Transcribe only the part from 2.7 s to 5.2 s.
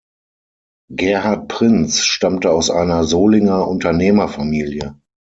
einer Solinger Unternehmerfamilie.